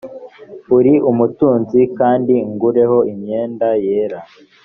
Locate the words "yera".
3.85-4.19